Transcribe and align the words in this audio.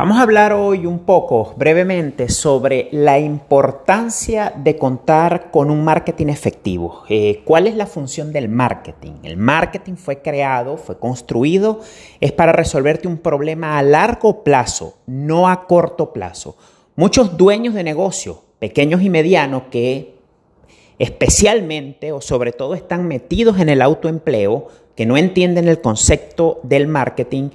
Vamos 0.00 0.16
a 0.16 0.22
hablar 0.22 0.54
hoy 0.54 0.86
un 0.86 1.00
poco 1.00 1.52
brevemente 1.58 2.30
sobre 2.30 2.88
la 2.90 3.18
importancia 3.18 4.50
de 4.56 4.78
contar 4.78 5.50
con 5.50 5.70
un 5.70 5.84
marketing 5.84 6.28
efectivo. 6.28 7.02
Eh, 7.10 7.42
¿Cuál 7.44 7.66
es 7.66 7.76
la 7.76 7.84
función 7.84 8.32
del 8.32 8.48
marketing? 8.48 9.12
El 9.24 9.36
marketing 9.36 9.96
fue 9.96 10.22
creado, 10.22 10.78
fue 10.78 10.98
construido, 10.98 11.80
es 12.18 12.32
para 12.32 12.52
resolverte 12.52 13.08
un 13.08 13.18
problema 13.18 13.76
a 13.76 13.82
largo 13.82 14.42
plazo, 14.42 14.94
no 15.04 15.50
a 15.50 15.66
corto 15.66 16.14
plazo. 16.14 16.56
Muchos 16.96 17.36
dueños 17.36 17.74
de 17.74 17.84
negocio, 17.84 18.40
pequeños 18.58 19.02
y 19.02 19.10
medianos, 19.10 19.64
que 19.70 20.14
especialmente 20.98 22.12
o 22.12 22.22
sobre 22.22 22.52
todo 22.52 22.74
están 22.74 23.06
metidos 23.06 23.58
en 23.58 23.68
el 23.68 23.82
autoempleo, 23.82 24.68
que 24.96 25.04
no 25.04 25.18
entienden 25.18 25.68
el 25.68 25.82
concepto 25.82 26.60
del 26.62 26.88
marketing, 26.88 27.50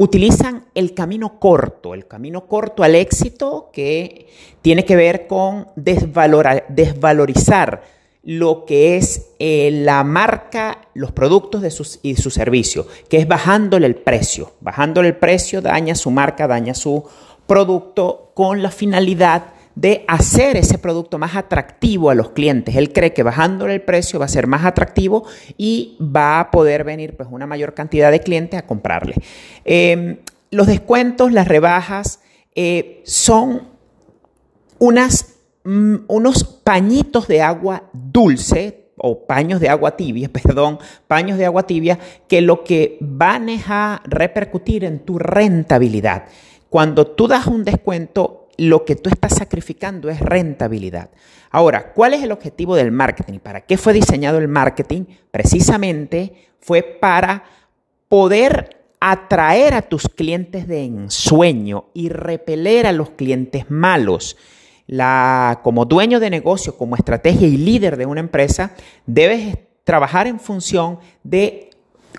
utilizan 0.00 0.64
el 0.74 0.94
camino 0.94 1.38
corto, 1.38 1.92
el 1.92 2.08
camino 2.08 2.46
corto 2.46 2.82
al 2.82 2.94
éxito 2.94 3.68
que 3.70 4.28
tiene 4.62 4.86
que 4.86 4.96
ver 4.96 5.26
con 5.26 5.66
desvalorizar 5.76 7.82
lo 8.22 8.64
que 8.64 8.96
es 8.96 9.32
eh, 9.38 9.70
la 9.70 10.02
marca, 10.02 10.88
los 10.94 11.12
productos 11.12 11.60
de 11.60 11.70
sus, 11.70 12.00
y 12.02 12.16
su 12.16 12.30
servicio, 12.30 12.86
que 13.10 13.18
es 13.18 13.28
bajándole 13.28 13.86
el 13.86 13.96
precio. 13.96 14.54
Bajándole 14.62 15.08
el 15.08 15.16
precio 15.16 15.60
daña 15.60 15.94
su 15.94 16.10
marca, 16.10 16.48
daña 16.48 16.72
su 16.72 17.04
producto 17.46 18.32
con 18.34 18.62
la 18.62 18.70
finalidad 18.70 19.52
de 19.74 20.04
hacer 20.08 20.56
ese 20.56 20.78
producto 20.78 21.18
más 21.18 21.36
atractivo 21.36 22.10
a 22.10 22.14
los 22.14 22.30
clientes. 22.30 22.76
Él 22.76 22.92
cree 22.92 23.12
que 23.12 23.22
bajándole 23.22 23.74
el 23.74 23.82
precio 23.82 24.18
va 24.18 24.24
a 24.24 24.28
ser 24.28 24.46
más 24.46 24.64
atractivo 24.64 25.24
y 25.56 25.96
va 26.00 26.40
a 26.40 26.50
poder 26.50 26.84
venir 26.84 27.16
pues, 27.16 27.28
una 27.30 27.46
mayor 27.46 27.74
cantidad 27.74 28.10
de 28.10 28.20
clientes 28.20 28.58
a 28.58 28.66
comprarle. 28.66 29.14
Em, 29.64 30.18
los 30.50 30.66
descuentos, 30.66 31.32
las 31.32 31.46
rebajas, 31.46 32.20
eh, 32.54 33.02
son 33.04 33.68
unas, 34.78 35.36
mm, 35.64 35.96
unos 36.08 36.44
pañitos 36.44 37.28
de 37.28 37.42
agua 37.42 37.84
dulce 37.92 38.90
o 38.96 39.26
paños 39.26 39.60
de 39.60 39.68
agua 39.68 39.96
tibia, 39.96 40.28
perdón, 40.32 40.78
paños 41.06 41.38
de 41.38 41.46
agua 41.46 41.62
tibia, 41.66 41.98
que 42.28 42.40
lo 42.40 42.64
que 42.64 42.98
van 43.00 43.48
a 43.48 44.02
repercutir 44.04 44.84
en 44.84 45.00
tu 45.00 45.18
rentabilidad. 45.18 46.24
Cuando 46.68 47.06
tú 47.06 47.26
das 47.26 47.46
un 47.46 47.64
descuento, 47.64 48.39
lo 48.60 48.84
que 48.84 48.94
tú 48.94 49.08
estás 49.08 49.36
sacrificando 49.36 50.10
es 50.10 50.20
rentabilidad. 50.20 51.08
Ahora, 51.50 51.94
¿cuál 51.94 52.12
es 52.12 52.22
el 52.22 52.30
objetivo 52.30 52.76
del 52.76 52.92
marketing? 52.92 53.38
¿Para 53.38 53.62
qué 53.62 53.78
fue 53.78 53.94
diseñado 53.94 54.36
el 54.36 54.48
marketing? 54.48 55.04
Precisamente 55.30 56.50
fue 56.60 56.82
para 56.82 57.44
poder 58.10 58.84
atraer 59.00 59.72
a 59.72 59.80
tus 59.80 60.10
clientes 60.10 60.68
de 60.68 60.84
ensueño 60.84 61.86
y 61.94 62.10
repeler 62.10 62.86
a 62.86 62.92
los 62.92 63.08
clientes 63.08 63.70
malos. 63.70 64.36
La, 64.86 65.60
como 65.62 65.86
dueño 65.86 66.20
de 66.20 66.28
negocio, 66.28 66.76
como 66.76 66.96
estrategia 66.96 67.48
y 67.48 67.56
líder 67.56 67.96
de 67.96 68.04
una 68.04 68.20
empresa, 68.20 68.74
debes 69.06 69.56
trabajar 69.84 70.26
en 70.26 70.38
función 70.38 70.98
de 71.22 71.70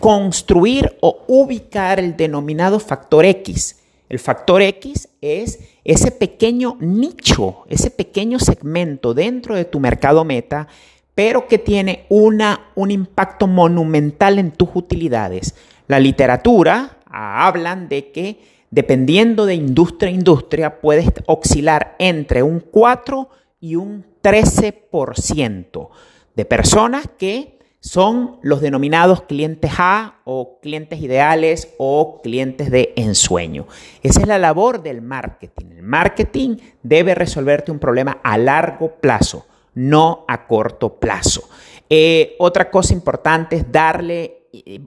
construir 0.00 0.96
o 1.02 1.24
ubicar 1.26 2.00
el 2.00 2.16
denominado 2.16 2.80
factor 2.80 3.26
X 3.26 3.81
el 4.12 4.18
factor 4.18 4.60
X 4.60 5.08
es 5.22 5.58
ese 5.84 6.10
pequeño 6.10 6.76
nicho, 6.80 7.64
ese 7.70 7.90
pequeño 7.90 8.38
segmento 8.38 9.14
dentro 9.14 9.54
de 9.54 9.64
tu 9.64 9.80
mercado 9.80 10.22
meta, 10.22 10.68
pero 11.14 11.48
que 11.48 11.56
tiene 11.56 12.04
una, 12.10 12.72
un 12.74 12.90
impacto 12.90 13.46
monumental 13.46 14.38
en 14.38 14.50
tus 14.50 14.68
utilidades. 14.74 15.54
La 15.88 15.98
literatura 15.98 16.98
ah, 17.06 17.46
hablan 17.46 17.88
de 17.88 18.12
que 18.12 18.38
dependiendo 18.70 19.46
de 19.46 19.54
industria 19.54 20.10
a 20.10 20.14
industria 20.14 20.80
puedes 20.82 21.08
oscilar 21.24 21.96
entre 21.98 22.42
un 22.42 22.60
4 22.60 23.30
y 23.62 23.76
un 23.76 24.04
13% 24.22 25.88
de 26.36 26.44
personas 26.44 27.08
que 27.16 27.58
son 27.82 28.38
los 28.42 28.60
denominados 28.60 29.22
clientes 29.22 29.72
A 29.76 30.20
o 30.24 30.60
clientes 30.60 31.00
ideales 31.00 31.74
o 31.78 32.20
clientes 32.22 32.70
de 32.70 32.92
ensueño. 32.96 33.66
Esa 34.04 34.20
es 34.20 34.28
la 34.28 34.38
labor 34.38 34.84
del 34.84 35.02
marketing. 35.02 35.66
El 35.72 35.82
marketing 35.82 36.58
debe 36.84 37.16
resolverte 37.16 37.72
un 37.72 37.80
problema 37.80 38.20
a 38.22 38.38
largo 38.38 38.92
plazo, 39.00 39.46
no 39.74 40.24
a 40.28 40.46
corto 40.46 41.00
plazo. 41.00 41.48
Eh, 41.90 42.36
otra 42.38 42.70
cosa 42.70 42.94
importante 42.94 43.56
es 43.56 43.72
darle 43.72 44.41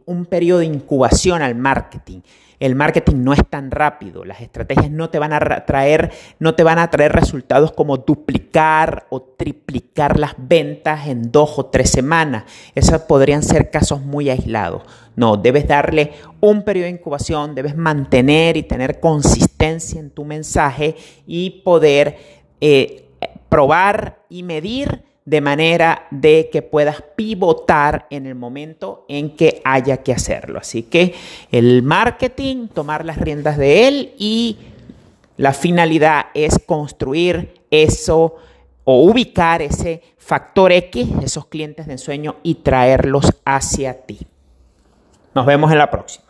un 0.05 0.25
periodo 0.25 0.59
de 0.59 0.65
incubación 0.65 1.41
al 1.41 1.55
marketing. 1.55 2.21
El 2.59 2.75
marketing 2.75 3.17
no 3.17 3.33
es 3.33 3.41
tan 3.49 3.69
rápido, 3.69 4.23
las 4.23 4.39
estrategias 4.39 4.89
no 4.89 5.09
te 5.09 5.19
van 5.19 5.33
a 5.33 5.65
traer, 5.65 6.11
no 6.39 6.55
te 6.55 6.63
van 6.63 6.79
a 6.79 6.89
traer 6.89 7.11
resultados 7.11 7.73
como 7.73 7.97
duplicar 7.97 9.07
o 9.09 9.21
triplicar 9.21 10.17
las 10.17 10.35
ventas 10.37 11.07
en 11.07 11.31
dos 11.31 11.59
o 11.59 11.65
tres 11.65 11.89
semanas. 11.89 12.45
Esos 12.73 13.01
podrían 13.01 13.43
ser 13.43 13.71
casos 13.71 14.01
muy 14.01 14.29
aislados. 14.29 14.83
No, 15.17 15.35
debes 15.35 15.67
darle 15.67 16.13
un 16.39 16.63
periodo 16.63 16.85
de 16.85 16.91
incubación, 16.91 17.55
debes 17.55 17.75
mantener 17.75 18.55
y 18.57 18.63
tener 18.63 18.99
consistencia 18.99 19.99
en 19.99 20.11
tu 20.11 20.23
mensaje 20.23 20.95
y 21.27 21.61
poder 21.61 22.17
eh, 22.61 23.09
probar 23.49 24.23
y 24.29 24.43
medir 24.43 25.03
de 25.25 25.41
manera 25.41 26.07
de 26.11 26.49
que 26.51 26.61
puedas 26.61 27.01
pivotar 27.15 28.05
en 28.11 28.27
el 28.27 28.35
momento 28.35 29.05
en 29.09 29.35
que 29.35 29.61
haya 29.65 29.97
que 29.97 30.13
hacerlo. 30.13 30.59
Así 30.59 30.83
que 30.83 31.15
el 31.51 31.81
marketing, 31.81 32.67
tomar 32.67 33.03
las 33.03 33.17
riendas 33.17 33.57
de 33.57 33.87
él 33.87 34.13
y 34.19 34.57
la 35.37 35.53
finalidad 35.53 36.27
es 36.35 36.59
construir 36.59 37.61
eso 37.71 38.35
o 38.83 39.03
ubicar 39.03 39.63
ese 39.63 40.03
factor 40.17 40.71
X, 40.71 41.07
esos 41.23 41.47
clientes 41.47 41.87
de 41.87 41.93
ensueño 41.93 42.35
y 42.43 42.55
traerlos 42.55 43.33
hacia 43.43 44.05
ti. 44.05 44.19
Nos 45.33 45.45
vemos 45.47 45.71
en 45.71 45.79
la 45.79 45.89
próxima. 45.89 46.24